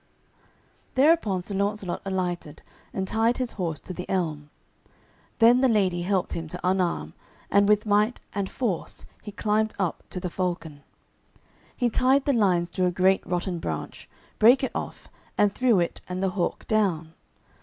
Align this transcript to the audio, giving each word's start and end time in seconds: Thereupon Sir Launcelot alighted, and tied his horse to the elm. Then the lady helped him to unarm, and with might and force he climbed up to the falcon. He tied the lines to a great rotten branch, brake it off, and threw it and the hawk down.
Thereupon 0.95 1.43
Sir 1.43 1.53
Launcelot 1.53 2.01
alighted, 2.05 2.63
and 2.91 3.07
tied 3.07 3.37
his 3.37 3.51
horse 3.51 3.79
to 3.81 3.93
the 3.93 4.09
elm. 4.09 4.49
Then 5.37 5.61
the 5.61 5.69
lady 5.69 6.01
helped 6.01 6.33
him 6.33 6.47
to 6.47 6.59
unarm, 6.67 7.13
and 7.51 7.69
with 7.69 7.85
might 7.85 8.19
and 8.33 8.49
force 8.49 9.05
he 9.21 9.31
climbed 9.31 9.75
up 9.77 10.01
to 10.09 10.19
the 10.19 10.31
falcon. 10.31 10.81
He 11.77 11.87
tied 11.87 12.25
the 12.25 12.33
lines 12.33 12.71
to 12.71 12.87
a 12.87 12.91
great 12.91 13.23
rotten 13.27 13.59
branch, 13.59 14.09
brake 14.39 14.63
it 14.63 14.71
off, 14.73 15.07
and 15.37 15.53
threw 15.53 15.79
it 15.79 16.01
and 16.09 16.23
the 16.23 16.29
hawk 16.29 16.65
down. 16.65 17.13